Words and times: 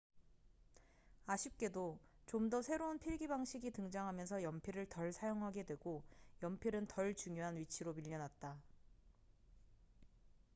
아쉽게도 1.27 1.99
좀 2.25 2.49
더 2.49 2.63
새로운 2.63 2.97
필기 2.97 3.27
방식이 3.27 3.69
등장하면서 3.69 4.41
연필을 4.41 4.87
덜 4.89 5.13
사용하게 5.13 5.61
되고 5.63 6.01
연필은 6.41 6.87
덜 6.87 7.13
중요한 7.13 7.55
위치로 7.55 7.93
밀려났다 7.93 8.55